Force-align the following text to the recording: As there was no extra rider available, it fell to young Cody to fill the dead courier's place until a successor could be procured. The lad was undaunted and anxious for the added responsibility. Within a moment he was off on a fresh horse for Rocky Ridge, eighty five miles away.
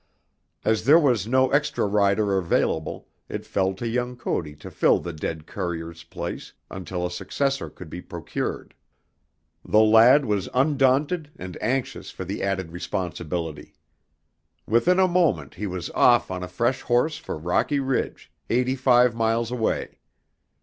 As 0.65 0.85
there 0.85 0.97
was 0.97 1.27
no 1.27 1.51
extra 1.51 1.85
rider 1.85 2.35
available, 2.35 3.07
it 3.29 3.45
fell 3.45 3.75
to 3.75 3.87
young 3.87 4.17
Cody 4.17 4.55
to 4.55 4.71
fill 4.71 4.97
the 4.97 5.13
dead 5.13 5.45
courier's 5.45 6.03
place 6.03 6.53
until 6.71 7.05
a 7.05 7.11
successor 7.11 7.69
could 7.69 7.87
be 7.87 8.01
procured. 8.01 8.73
The 9.63 9.77
lad 9.79 10.25
was 10.25 10.49
undaunted 10.55 11.29
and 11.37 11.55
anxious 11.61 12.09
for 12.09 12.25
the 12.25 12.41
added 12.41 12.71
responsibility. 12.71 13.75
Within 14.65 14.97
a 14.99 15.07
moment 15.07 15.53
he 15.53 15.67
was 15.67 15.91
off 15.91 16.31
on 16.31 16.41
a 16.41 16.47
fresh 16.47 16.81
horse 16.81 17.19
for 17.19 17.37
Rocky 17.37 17.79
Ridge, 17.79 18.31
eighty 18.49 18.75
five 18.75 19.13
miles 19.13 19.51
away. 19.51 19.99